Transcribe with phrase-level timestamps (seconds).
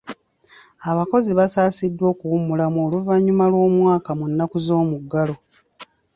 [0.89, 5.35] Abakozi baasabiddwa okuwummulamu oluvannyuma lw'omwaka mu nnaku z'omuggalo.